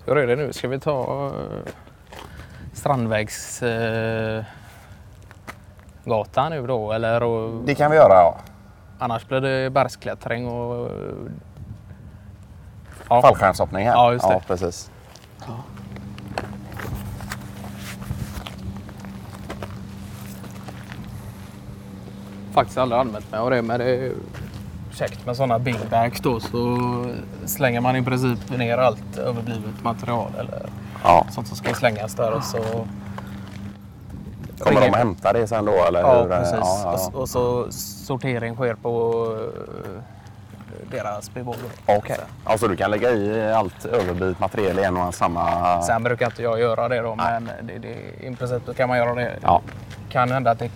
Hur 0.04 0.18
är 0.18 0.26
det 0.26 0.36
nu? 0.36 0.52
Ska 0.52 0.68
vi 0.68 0.80
ta 0.80 1.26
uh, 1.26 1.72
Strandvägs 2.72 3.62
uh, 3.62 4.44
gatan 6.04 6.50
nu 6.52 6.66
då? 6.66 6.92
Eller, 6.92 7.22
och, 7.22 7.64
Det 7.64 7.74
kan 7.74 7.90
vi 7.90 7.96
göra 7.96 8.14
ja. 8.14 8.36
annars 8.98 9.28
blir 9.28 9.40
det 9.40 9.70
bergsklättring 9.70 10.48
och... 10.48 10.86
eh, 10.86 10.92
ja. 13.08 13.22
Fallskärmshoppning 13.22 13.86
här. 13.86 13.92
Ja, 13.92 14.12
just 14.12 14.28
det. 14.28 14.42
Precis. 14.46 14.90
faktiskt 22.56 22.78
aldrig 22.78 23.00
använt 23.00 23.30
mig 23.30 23.40
av 23.40 23.50
det. 23.50 23.62
Men 23.62 23.80
det 23.80 24.12
käckt 24.96 25.26
med 25.26 25.36
sådana 25.36 25.58
big 25.58 25.76
bags 25.90 26.20
då. 26.20 26.40
Så 26.40 26.78
slänger 27.46 27.80
man 27.80 27.96
i 27.96 28.02
princip 28.02 28.50
ner 28.58 28.78
allt 28.78 29.16
överblivet 29.18 29.82
material 29.84 30.30
eller 30.40 30.66
Ja. 31.04 31.26
sånt 31.30 31.46
som 31.48 31.56
ska 31.56 31.74
slängas 31.74 32.14
där. 32.14 32.32
Och 32.32 32.44
så, 32.44 32.86
Kommer 34.58 34.80
de 34.80 34.88
och 34.90 34.96
hämtar 34.96 35.32
det 35.32 35.46
sen 35.46 35.64
då? 35.64 35.72
Eller 35.72 36.00
ja, 36.00 36.22
hur? 36.22 36.28
precis. 36.28 36.54
Ja, 36.60 36.80
ja, 36.84 37.08
Och, 37.14 37.20
och 37.20 37.28
så 37.28 37.66
sortering 38.06 38.54
sker 38.54 38.74
på 38.74 39.24
eh, 39.40 40.02
deras 40.90 41.34
bevåg. 41.34 41.54
då. 41.86 41.94
Okej. 41.94 42.16
Alltså 42.44 42.68
du 42.68 42.76
kan 42.76 42.90
lägga 42.90 43.10
i 43.10 43.52
allt 43.52 43.84
överblivet 43.84 44.40
material 44.40 44.78
i 44.78 44.84
en 44.84 44.96
och 44.96 45.14
samma... 45.14 45.82
Sen 45.82 46.02
brukar 46.02 46.26
inte 46.26 46.42
jag 46.42 46.60
göra 46.60 46.88
det 46.88 47.00
då, 47.00 47.14
men 47.14 47.50
det, 47.62 47.78
det, 47.78 48.26
i 48.26 48.36
princip 48.38 48.62
så 48.66 48.74
kan 48.74 48.88
man 48.88 48.98
göra 48.98 49.14
det. 49.14 49.32
Ja. 49.42 49.60
kan 50.10 50.30
hända 50.32 50.50
att 50.50 50.58
det 50.58 50.70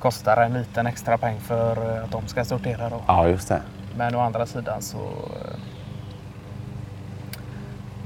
kostar 0.00 0.36
en 0.36 0.52
liten 0.52 0.86
extra 0.86 1.18
peng 1.18 1.40
för 1.40 2.00
att 2.04 2.10
de 2.10 2.26
ska 2.28 2.44
sortera 2.44 2.88
då. 2.88 3.00
ja, 3.06 3.28
just 3.28 3.48
det. 3.48 3.62
Men 3.96 4.14
å 4.14 4.20
andra 4.20 4.46
sidan 4.46 4.82
så 4.82 4.98
eh, 4.98 5.58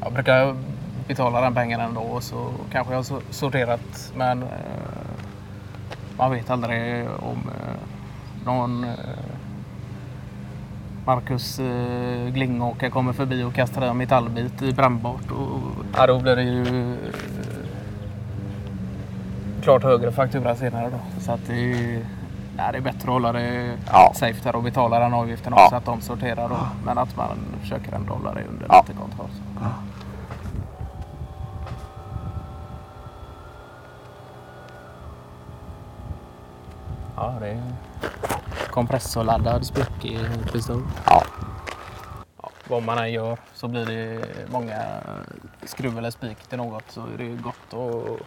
jag 0.03 0.13
brukar 0.13 0.57
betala 1.09 1.41
den 1.41 1.55
pengen 1.55 1.81
ändå 1.81 2.01
och 2.01 2.23
så 2.23 2.51
kanske 2.73 2.93
jag 2.93 2.99
har 2.99 3.03
so- 3.05 3.23
sorterat 3.31 4.13
men 4.17 4.43
eh, 4.43 4.49
man 6.19 6.31
vet 6.31 6.51
aldrig 6.51 7.07
om 7.09 7.39
eh, 7.49 7.77
någon 8.47 8.85
eh, 8.85 8.91
Marcus 11.07 11.59
eh, 11.59 12.29
Glingåker 12.33 12.91
kommer 12.91 13.13
förbi 13.13 13.43
och 13.43 13.55
kastar 13.55 13.83
en 13.83 13.97
metallbit 13.97 14.63
i 14.63 14.73
brännbart. 14.73 15.31
Och, 15.31 15.61
ja, 15.97 16.07
då 16.07 16.19
blir 16.21 16.37
det 16.37 16.43
ju 16.43 16.93
eh, 16.93 17.10
klart 19.61 19.83
högre 19.83 20.13
faktura 20.13 20.57
senare 20.57 20.91
då. 20.91 21.21
Så 21.21 21.33
att 21.33 21.47
det, 21.47 21.73
är- 21.73 22.07
ja, 22.57 22.73
det 22.73 22.79
är 22.79 22.83
bättre 22.83 22.99
att 22.99 23.05
hålla 23.05 23.33
det 23.33 23.77
Ja. 23.93 24.13
safe 24.15 24.41
där 24.43 24.57
och 24.57 24.63
betala 24.63 24.99
den 24.99 25.15
avgiften 25.15 25.53
Ja. 25.57 25.65
också. 25.65 25.77
Att 25.77 25.85
de 25.85 26.01
sorterar 26.01 26.49
då. 26.49 26.57
Men 26.85 26.99
att 26.99 27.17
man 27.17 27.39
försöker 27.61 27.93
ändå 27.93 28.15
hålla 28.15 28.35
det 28.35 28.45
under 28.45 28.67
Ja. 28.69 28.85
lite 28.87 28.99
kontroll. 29.01 29.29
Så. 29.31 29.65
Ja, 37.17 37.35
det 37.41 37.49
är 37.49 37.63
kompressorladdad 38.71 39.67
spikpistol. 39.67 40.83
Ja. 41.07 41.23
Ja, 42.43 42.51
vad 42.69 42.83
man 42.83 42.99
än 42.99 43.13
gör 43.13 43.39
så 43.55 43.69
blir 43.69 43.87
det 43.87 44.21
många 44.53 44.83
skruv 45.65 45.99
eller 45.99 46.11
spik 46.11 46.39
till 46.49 46.59
något 46.59 46.85
så 46.89 47.01
är 47.01 47.19
det 47.19 47.25
gott 47.37 47.75
att 47.75 48.21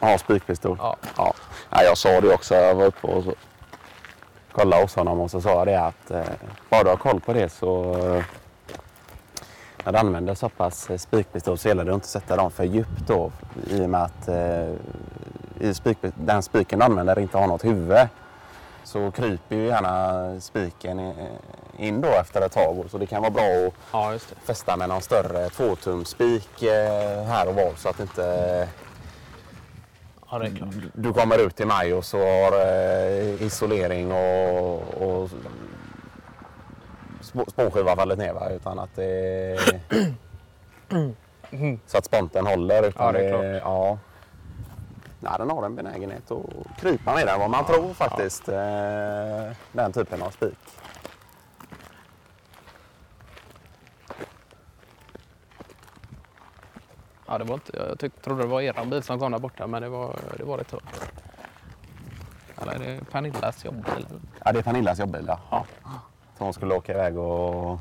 Ja, 0.00 0.18
spikpistol. 0.18 0.76
Ja. 0.80 0.96
Ja. 1.16 1.34
Ja, 1.70 1.82
jag 1.82 1.98
sa 1.98 2.20
det 2.20 2.34
också. 2.34 2.54
Jag 2.54 2.74
var 2.74 2.84
uppe 2.84 3.06
och 3.06 3.24
så 3.24 3.34
kollade 4.52 4.82
hos 4.82 4.94
honom 4.96 5.20
och 5.20 5.30
så 5.30 5.40
sa 5.40 5.50
jag 5.50 5.66
det 5.66 5.80
att 5.80 6.10
eh, 6.10 6.22
bara 6.70 6.82
du 6.82 6.88
har 6.90 6.96
koll 6.96 7.20
på 7.20 7.32
det 7.32 7.48
så 7.48 7.94
eh, 7.94 8.24
när 9.84 9.92
du 9.92 9.98
använder 9.98 10.34
så 10.34 10.48
pass 10.48 10.90
eh, 10.90 10.96
spikpistol 10.98 11.58
så 11.58 11.68
gäller 11.68 11.84
det 11.84 11.90
att 11.90 11.94
inte 11.94 12.08
sätta 12.08 12.36
dem 12.36 12.50
för 12.50 12.64
djupt 12.64 13.06
då 13.06 13.32
i 13.70 13.80
och 13.84 13.90
med 13.90 14.02
att 14.02 14.28
eh, 14.28 14.68
i 15.60 15.74
spik, 15.74 15.98
den 16.14 16.42
spiken 16.42 16.78
du 16.78 16.84
använder 16.84 17.18
inte 17.18 17.38
har 17.38 17.46
något 17.46 17.64
huvud. 17.64 18.08
Så 18.84 19.10
kryper 19.10 19.56
ju 19.56 19.66
gärna 19.66 20.40
spiken 20.40 21.00
i- 21.00 21.28
in 21.78 22.00
då 22.00 22.08
efter 22.08 22.42
ett 22.46 22.52
tag 22.52 22.84
så 22.90 22.98
det 22.98 23.06
kan 23.06 23.22
vara 23.22 23.30
bra 23.30 23.42
att 23.66 23.72
Ja, 23.92 24.18
fästa 24.44 24.76
med 24.76 24.88
någon 24.88 25.02
större 25.02 25.48
tvåtumsspik 25.50 26.62
eh, 26.62 27.24
här 27.24 27.48
och 27.48 27.54
var 27.54 27.72
så 27.76 27.88
att 27.88 28.00
inte 28.00 28.68
Ja, 30.30 30.38
det 30.38 30.46
är 30.46 30.50
klart. 30.56 30.74
du 30.94 31.12
kommer 31.12 31.38
ut 31.46 31.56
till 31.56 31.66
maj 31.66 31.94
och 31.94 32.04
så 32.04 32.18
har 32.18 32.52
eh, 32.66 33.42
isolering 33.42 34.12
och, 34.12 34.74
och 35.02 35.30
spå- 37.20 37.50
spånskiva 37.50 37.96
fallit 37.96 38.18
ner. 38.18 38.32
Va? 38.32 38.50
Utan 38.50 38.78
att 38.78 38.96
det, 38.96 39.58
så 41.86 41.98
att 41.98 42.04
sponten 42.04 42.46
håller. 42.46 42.82
Utan 42.88 43.06
Ja, 43.06 43.12
det 43.12 43.24
är 43.28 43.30
klart. 43.60 43.62
Ja, 43.64 43.98
Nej, 45.22 45.32
den 45.38 45.50
har 45.50 45.64
en 45.66 45.74
benägenhet 45.76 46.30
att 46.30 46.80
krypa 46.80 47.14
mer 47.14 47.26
än 47.26 47.40
vad 47.40 47.50
man 47.50 47.64
tror 47.64 47.94
faktiskt. 47.94 48.48
Eh, 48.48 49.56
den 49.72 49.92
typen 49.92 50.22
av 50.22 50.30
spik. 50.30 50.58
Ja, 57.30 57.38
det 57.38 57.44
var 57.44 57.54
inte, 57.54 57.72
jag 57.76 57.98
tyck, 57.98 58.22
trodde 58.22 58.42
det 58.42 58.48
var 58.48 58.60
eran 58.60 58.90
bil 58.90 59.02
som 59.02 59.18
kom 59.18 59.32
där 59.32 59.38
borta, 59.38 59.66
men 59.66 59.82
det 59.82 59.88
var 59.88 60.16
det, 60.36 60.44
var 60.44 60.56
det 60.56 60.60
inte. 60.60 60.78
Eller 62.62 62.72
är 62.72 62.78
det 62.78 63.04
Pernillas 63.10 63.64
jobbbil? 63.64 64.06
Ja, 64.44 64.52
det 64.52 64.58
är 64.58 64.62
Pernillas 64.62 64.98
jobbbil. 64.98 65.24
Ja. 65.28 65.40
Ja. 65.50 65.64
Så 66.38 66.44
hon 66.44 66.52
skulle 66.52 66.74
åka 66.74 66.92
iväg 66.92 67.18
och 67.18 67.78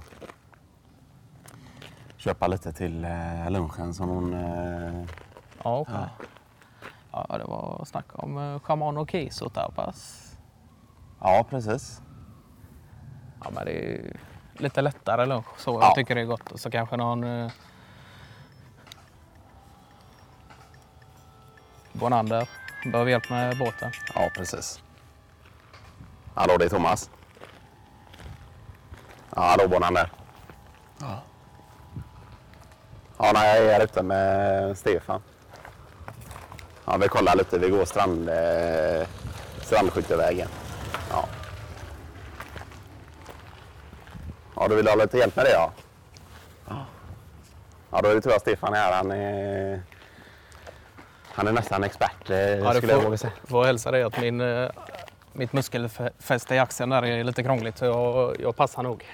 köpa 2.17 2.47
lite 2.47 2.73
till 2.73 3.05
eh, 3.05 3.49
lunchen 3.49 3.93
som 3.93 4.09
hon... 4.09 4.33
Eh, 4.33 5.05
Ja, 5.63 5.77
okej. 5.79 5.95
Ja, 7.11 7.37
det 7.37 7.43
var 7.43 7.85
snack 7.85 8.05
om 8.11 8.37
uh, 8.37 8.59
chaman 8.59 8.97
och 8.97 9.11
keso 9.11 9.49
tapas. 9.49 10.31
ja, 11.19 11.45
precis. 11.49 12.01
Ja, 13.43 13.49
men 13.51 13.65
det 13.65 13.71
är 13.71 14.17
lite 14.53 14.81
lättare 14.81 15.25
lunch 15.25 15.45
så. 15.57 15.71
Ja. 15.71 15.81
Jag 15.81 15.95
tycker 15.95 16.15
det 16.15 16.21
är 16.21 16.25
gott. 16.25 16.51
Och 16.51 16.59
så 16.59 16.71
kanske 16.71 16.97
någon... 16.97 17.49
Bonander. 21.99 22.49
Behöver 22.85 23.11
hjälp 23.11 23.29
med 23.29 23.57
båten. 23.57 23.91
Ja, 24.15 24.29
precis. 24.35 24.81
Hallå, 26.35 26.57
det 26.57 26.65
är 26.65 26.69
Thomas. 26.69 27.09
Ja, 29.35 29.41
hallå 29.41 29.67
Bonander. 29.67 30.09
Ja. 30.99 31.21
Ja, 33.17 33.31
nej, 33.33 33.57
jag 33.57 33.65
är 33.65 33.73
här 33.73 33.83
ute 33.83 34.03
med 34.03 34.77
Stefan. 34.77 35.21
Ja, 36.85 36.97
vi 36.97 37.07
kollar 37.07 37.35
lite. 37.35 37.59
Vi 37.59 37.69
går 37.69 37.85
strand, 37.85 38.29
eh, 38.29 39.07
Strandskyttevägen. 39.61 40.47
Ja. 41.11 41.25
Ja, 44.55 44.67
du 44.67 44.75
vill 44.75 44.87
ha 44.87 44.95
lite 44.95 45.17
hjälp 45.17 45.35
med 45.35 45.45
det 45.45 45.51
ja? 45.51 45.71
Ja, 47.91 48.01
då 48.01 48.09
är 48.09 48.15
det 48.15 48.21
tur 48.21 48.35
att 48.35 48.41
Stefan 48.41 48.73
är 48.73 48.77
här. 48.77 48.93
Han 48.93 49.11
är, 49.11 49.81
han 51.33 51.47
är 51.47 51.51
nästan 51.51 51.83
expert, 51.83 52.29
eh, 52.29 52.37
Ja, 52.37 52.73
skulle 52.73 52.87
du 52.87 52.87
jag 52.87 52.97
våga 52.97 53.09
får, 53.09 53.15
säga. 53.17 53.31
får 53.45 53.65
hälsa 53.65 53.91
dig 53.91 54.03
att 54.03 54.21
min, 54.21 54.41
eh, 54.41 54.69
mitt 55.33 55.53
muskelfäste 55.53 56.55
i 56.55 56.59
axeln 56.59 56.89
där 56.89 57.05
är 57.05 57.23
lite 57.23 57.43
krångligt. 57.43 57.77
Så 57.77 57.85
jag, 57.85 58.35
jag 58.39 58.55
passar 58.55 58.83
nog. 58.83 59.05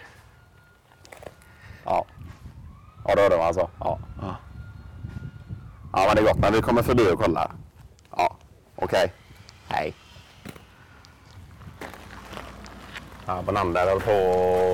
Ja. 1.85 2.05
Ja, 3.07 3.15
det 3.15 3.21
hörde 3.21 3.37
man 3.37 3.45
alltså. 3.47 3.69
Ja. 3.79 3.99
Ja, 5.93 6.03
men 6.07 6.15
det 6.15 6.21
är 6.21 6.25
gott. 6.25 6.37
Men 6.37 6.53
vi 6.53 6.61
kommer 6.61 6.83
förbi 6.83 7.11
och 7.11 7.19
kollar. 7.21 7.51
Ja, 8.17 8.35
okej. 8.75 9.13
Hej. 9.67 9.93
Ja, 13.25 13.41
Bonander 13.45 13.85
höll 13.87 13.99
på 14.01 14.11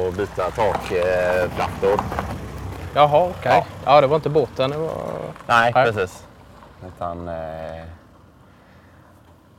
att 0.10 0.17
byta 0.17 0.51
takplattor. 0.51 2.00
Jaha, 2.93 3.29
okej. 3.39 3.65
Ja. 3.86 4.01
det 4.01 4.07
var 4.07 4.15
inte 4.15 4.29
båten. 4.29 4.69
Det 4.69 4.77
var... 4.77 4.91
Nej, 5.48 5.71
Nej. 5.75 5.91
precis. 5.91 6.27
Utan... 6.88 7.27
Eh, 7.27 7.33
Jag 7.35 7.85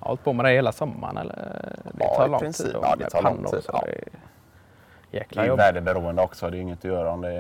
har 0.01 0.09
hållit 0.09 0.25
på 0.25 0.33
med 0.33 0.45
det 0.45 0.51
hela 0.51 0.73
sommaren. 0.73 1.17
Eller? 1.17 1.35
Det 1.95 2.05
Ja, 2.05 2.15
tar 2.17 2.29
lång 2.29 2.41
princip. 2.41 2.67
tid. 2.67 2.77
Ja, 2.83 2.97
det 2.99 3.11
tar 3.11 3.23
lång 3.23 3.45
tid, 3.45 3.63
ja. 3.73 3.83
det 3.87 3.93
är 3.93 4.05
det 5.11 5.19
Jäkla 5.19 5.43
är 5.43 5.47
ju 5.47 5.49
jobb. 5.51 5.59
väderberoende 5.59 6.23
också. 6.23 6.51
Det 6.51 6.57
är 6.57 6.61
inget 6.61 6.79
att 6.79 6.85
göra 6.85 7.11
om 7.13 7.21
det 7.21 7.33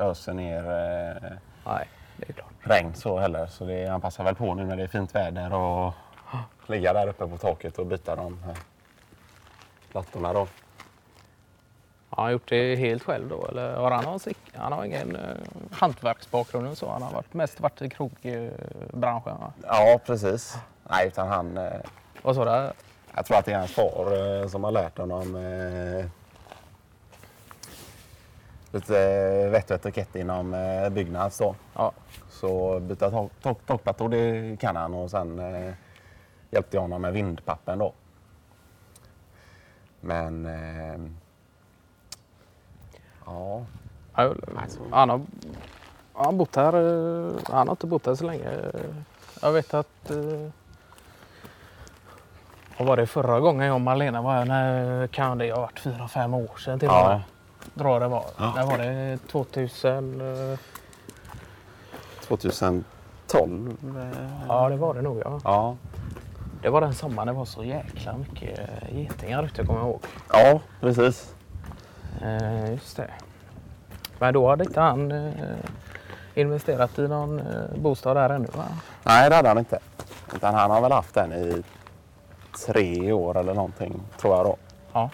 öser 0.00 0.32
ner 0.32 0.58
eh, 0.58 1.32
Nej, 1.66 1.88
det 2.16 2.28
är 2.28 2.32
klart. 2.32 2.48
regn 2.60 2.94
så 2.94 3.18
heller. 3.18 3.46
Så 3.46 3.64
det, 3.64 3.86
han 3.86 4.00
passar 4.00 4.24
väl 4.24 4.34
på 4.34 4.54
nu 4.54 4.64
när 4.64 4.76
det 4.76 4.82
är 4.82 4.86
fint 4.88 5.14
väder 5.14 5.54
och 5.54 5.94
ligga 6.66 6.92
där 6.92 7.08
uppe 7.08 7.26
på 7.26 7.36
taket 7.38 7.78
och 7.78 7.86
byta 7.86 8.16
de 8.16 8.38
plattorna 9.92 10.32
då. 10.32 10.46
Har 12.16 12.22
han 12.22 12.32
gjort 12.32 12.48
det 12.48 12.76
helt 12.76 13.02
själv 13.02 13.28
då? 13.28 13.46
Eller 13.46 13.74
har 13.76 13.90
han, 13.90 14.04
någon, 14.04 14.18
sick- 14.18 14.52
han 14.54 14.72
har 14.72 14.84
ingen 14.84 15.16
uh, 15.16 15.22
hantverksbakgrund 15.70 16.78
så? 16.78 16.90
Han 16.90 17.02
har 17.02 17.12
varit, 17.12 17.34
mest 17.34 17.60
varit 17.60 17.82
i 17.82 17.88
krogbranschen. 17.90 19.38
va? 19.40 19.52
Ja, 19.62 20.00
precis. 20.06 20.56
Nej, 20.90 21.06
utan 21.06 21.28
han... 21.28 21.56
Eh, 21.58 21.72
Vad 22.22 22.34
sa 22.34 22.44
du? 22.44 22.72
Jag 23.16 23.26
tror 23.26 23.36
att 23.38 23.44
det 23.44 23.52
är 23.52 23.58
hans 23.58 23.72
far 23.74 24.40
eh, 24.42 24.48
som 24.48 24.64
har 24.64 24.70
lärt 24.72 24.98
honom 24.98 25.36
eh, 25.36 26.06
lite 28.70 28.98
eh, 29.00 29.50
vett 29.50 29.70
och 29.70 29.76
etikett 29.76 30.16
inom 30.16 30.54
eh, 30.54 30.88
Byggnads. 30.88 31.38
Då. 31.38 31.54
Ja. 31.74 31.92
Så 32.30 32.80
byta 32.80 33.10
tak- 33.10 33.30
tak- 33.42 33.66
takplattor 33.66 34.08
det 34.08 34.56
kan 34.60 34.76
han 34.76 34.94
och 34.94 35.10
sen 35.10 35.38
eh, 35.38 35.72
hjälpte 36.50 36.76
jag 36.76 36.82
honom 36.82 37.02
med 37.02 37.12
vindpappen 37.12 37.78
då. 37.78 37.92
Men 40.00 40.46
eh, 40.46 41.00
ja, 43.26 43.62
Ja, 44.16 44.34
Han 44.90 45.10
har, 45.10 45.20
han 46.14 46.38
bott 46.38 46.56
här. 46.56 46.72
eh, 46.74 47.32
Han 47.48 47.68
har 47.68 47.72
inte 47.72 47.86
bott 47.86 48.06
här 48.06 48.14
så 48.14 48.24
länge. 48.26 48.50
Jag 49.42 49.52
vet 49.52 49.74
att... 49.74 50.10
eh, 50.10 50.50
Vad 52.78 52.88
var 52.88 52.96
det 52.96 53.06
förra 53.06 53.40
gången 53.40 53.66
jag 53.66 53.74
och 53.74 53.80
Malena 53.80 54.22
var 54.22 54.32
här? 54.32 54.44
När 54.44 55.06
kan 55.06 55.38
det 55.38 55.52
ha 55.52 55.60
varit? 55.60 55.78
Fyra, 55.80 56.08
fem 56.08 56.34
år 56.34 56.56
sedan 56.58 56.78
till 56.78 56.88
och 56.88 56.94
Ja. 56.94 57.08
med. 57.08 57.22
Drar 57.74 58.00
det 58.00 58.08
var. 58.08 58.24
Ja. 58.38 58.52
När 58.56 58.66
var 58.66 58.78
det? 58.78 59.18
2000? 59.30 60.20
eh, 60.52 60.58
2012. 62.26 62.84
eh, 63.96 64.30
Ja, 64.48 64.68
det 64.68 64.76
var 64.76 64.94
det 64.94 65.02
nog 65.02 65.22
ja. 65.24 65.40
Ja, 65.44 65.76
Det 66.62 66.70
var 66.70 66.80
den 66.80 66.94
sommaren 66.94 67.26
det 67.26 67.32
var 67.32 67.44
så 67.44 67.64
jäkla 67.64 68.16
mycket 68.16 68.60
getingar 68.92 69.42
ute 69.44 69.64
kommer 69.66 69.80
jag 69.80 69.88
ihåg. 69.88 70.00
ja 70.32 70.60
precis. 70.80 71.33
Eh, 72.22 72.70
just 72.70 72.96
det. 72.96 73.10
Men 74.18 74.34
då 74.34 74.48
hade 74.48 74.64
inte 74.64 74.80
han 74.80 75.12
eh, 75.12 75.32
investerat 76.34 76.98
i 76.98 77.08
någon 77.08 77.38
eh, 77.40 77.76
bostad 77.78 78.16
där 78.16 78.30
ännu 78.30 78.48
va? 78.56 78.64
Nej, 79.02 79.30
det 79.30 79.36
hade 79.36 79.48
han 79.48 79.58
inte. 79.58 79.78
Utan 80.34 80.54
han 80.54 80.70
har 80.70 80.80
väl 80.80 80.92
haft 80.92 81.14
den 81.14 81.32
i 81.32 81.62
tre 82.66 83.12
år 83.12 83.38
eller 83.38 83.54
någonting, 83.54 84.00
tror 84.20 84.36
jag 84.36 84.46
då. 84.46 84.56
Ja. 84.92 85.10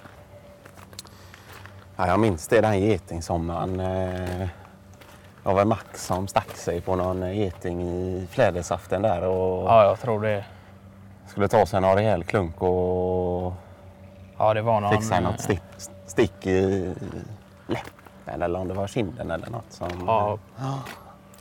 Ja, 1.97 2.07
jag 2.07 2.21
minns 2.21 2.49
det, 2.49 2.61
den 2.61 2.81
getingsommaren. 2.81 3.81
Eh, 3.81 4.49
det 5.45 5.53
var 5.55 5.65
Max 5.65 6.07
som 6.07 6.29
stack 6.29 6.51
sig 6.57 6.81
på 6.81 6.97
någon 6.97 7.37
geting 7.37 7.83
i 7.83 8.27
flädersaften 8.31 9.03
där 9.03 9.23
och 9.25 9.65
Ja, 9.69 9.85
jag 9.85 10.01
tror 10.01 10.21
det. 10.23 10.45
skulle 11.27 11.49
ta 11.49 11.67
sig 11.67 11.81
någon 11.81 11.95
rejäl 11.97 12.25
klunk 12.25 12.63
och 12.63 13.53
Ja, 14.39 14.55
det 14.55 14.63
var 14.63 14.81
någon... 14.81 14.91
fixa 14.93 15.21
något 15.21 15.41
stick, 15.41 15.63
stick 16.11 16.47
i 16.47 16.95
läppen 17.67 18.43
eller 18.43 18.59
om 18.61 18.69
det 18.69 18.75
var 18.75 18.87
kinden 18.87 19.31
eller 19.31 19.51
något. 19.51 19.73
Som, 19.73 19.89
Ja, 20.07 20.39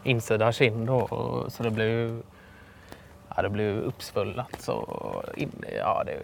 insida 0.04 0.52
kind 0.52 0.88
då. 0.88 0.98
och- 1.00 1.52
Så 1.52 1.64
det 1.64 1.72
blev, 1.72 2.22
ja, 3.36 3.42
det 3.42 3.50
blev 3.50 3.78
uppsvullat. 3.78 4.62
Så 4.62 4.86
in, 5.36 5.64
ja, 5.78 6.04
det 6.06 6.18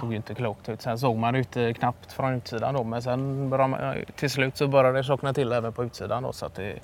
såg 0.00 0.10
ju 0.10 0.16
inte 0.16 0.34
klokt 0.34 0.68
ut. 0.68 0.82
Sen 0.82 0.98
såg 0.98 1.16
man 1.16 1.34
ute 1.34 1.74
knappt 1.74 2.12
från 2.12 2.34
utsidan 2.34 2.74
då. 2.74 2.84
Men 2.84 3.02
sen 3.02 3.50
började 3.50 3.68
man, 3.70 3.94
till 4.16 4.30
slut 4.30 4.56
så 4.56 4.68
började 4.68 4.98
det 4.98 5.02
tjockna 5.04 5.32
till 5.32 5.52
även 5.52 5.72
på 5.72 5.84
utsidan 5.84 6.22
då. 6.22 6.32
Så 6.32 6.46
att 6.46 6.54
det, 6.54 6.78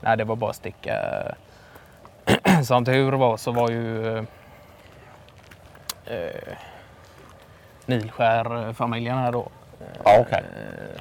nej, 0.00 0.16
det 0.16 0.24
var 0.24 0.36
bara 0.36 0.50
att 0.50 0.56
sticka. 0.56 0.94
Eh. 0.94 2.60
Som 2.64 2.84
tur 2.84 3.12
var 3.12 3.36
så 3.36 3.52
var 3.52 3.70
ju 3.70 4.16
eh, 4.18 4.24
eh 6.04 6.56
Nilskär-familjen 7.86 9.18
här 9.18 9.32
då. 9.32 9.48
Ja, 10.04 10.18
okej. 10.20 10.44
Eh, 10.56 11.00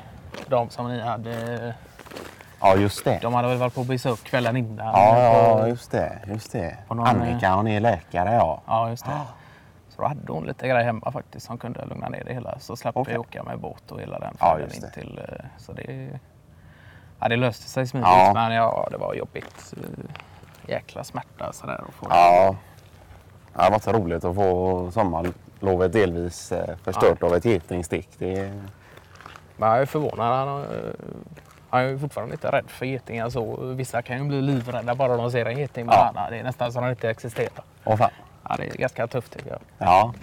de 0.49 0.69
som 0.69 0.87
ni 0.87 0.99
hade 0.99 1.73
Ja, 2.61 2.75
just 2.75 3.03
det. 3.05 3.19
de 3.21 3.33
hade 3.33 3.47
väl 3.47 3.57
varit 3.57 3.75
på 3.75 3.83
besök 3.83 4.23
kvällen 4.23 4.57
innan. 4.57 4.85
Ja, 4.87 5.17
ja, 5.59 5.67
just 5.67 5.91
det. 5.91 6.19
Just 6.27 6.51
det. 6.51 6.77
någon, 6.89 7.07
Annika, 7.07 7.53
hon 7.55 7.67
är 7.67 7.79
läkare, 7.79 8.33
ja. 8.33 8.61
ja, 8.67 8.89
just 8.89 9.05
det. 9.05 9.11
Så 9.89 10.01
då 10.01 10.07
hade 10.07 10.31
hon 10.33 10.45
lite 10.45 10.67
grejer 10.67 10.83
hemma 10.83 11.11
faktiskt 11.11 11.45
som 11.45 11.57
kunde 11.57 11.85
lugna 11.85 12.09
ner 12.09 12.23
det 12.23 12.33
hela. 12.33 12.59
Så 12.59 12.75
slapp 12.75 12.97
Okej. 12.97 13.13
vi 13.13 13.17
åka 13.19 13.43
med 13.43 13.59
båt 13.59 13.91
och 13.91 13.99
hela 14.01 14.19
den 14.19 14.37
Ja, 14.39 14.45
färden 14.45 14.67
just 14.69 14.83
in 14.83 14.91
till. 14.93 15.19
eh, 15.29 15.45
Så 15.57 15.73
det, 15.73 16.09
ja, 17.19 17.27
det 17.27 17.35
löste 17.35 17.69
sig 17.69 17.87
smidigt 17.87 18.09
Ja. 18.09 18.31
men 18.33 18.51
ja, 18.53 18.87
det 18.91 18.97
var 18.97 19.13
jobbigt. 19.13 19.73
Eh, 19.77 20.05
Jäkla 20.67 21.03
smärta 21.03 21.53
sådär. 21.53 21.83
att 21.87 21.93
få 21.93 22.07
det. 22.07 22.15
Ja. 22.15 22.55
Det 23.53 23.69
varit 23.69 23.83
så 23.83 23.91
roligt 23.91 24.25
att 24.25 24.35
få 24.35 24.91
sommarlovet 24.91 25.93
delvis 25.93 26.51
eh, 26.51 26.75
förstört 26.83 27.23
av 27.23 27.35
ett 27.35 27.45
getingstick. 27.45 28.09
Det, 28.17 28.53
Men 29.59 29.69
jag 29.69 29.81
är 29.81 29.85
förvånad. 29.85 30.47
Han, 30.47 30.61
eh, 30.63 30.67
han 31.69 31.81
är 31.81 31.97
fortfarande 31.97 32.33
inte 32.33 32.47
rädd 32.51 32.65
för 32.67 32.85
getingar. 32.85 33.29
Så 33.29 33.55
vissa 33.63 34.01
kan 34.01 34.17
ju 34.17 34.23
bli 34.23 34.41
livrädda 34.41 34.95
bara 34.95 35.17
de 35.17 35.31
ser 35.31 35.45
en 35.45 35.57
geting. 35.57 35.85
Men 35.85 35.95
Ja. 35.95 36.11
han, 36.15 36.31
det 36.31 36.37
är 36.39 36.43
nästan 36.43 36.71
som 36.71 36.79
att 36.79 36.83
han 36.83 36.91
inte 36.91 37.09
existerar. 37.09 37.63
åh 37.85 37.95
fan. 37.97 38.09
Ja, 38.49 38.55
det 38.57 38.67
är 38.67 38.77
ganska 38.77 39.07
tufft 39.07 39.33
tycker 39.33 39.49
jag. 39.49 39.59
Ja, 39.77 40.13